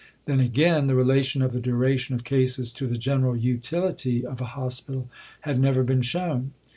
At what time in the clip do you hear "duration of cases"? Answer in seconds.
1.59-2.71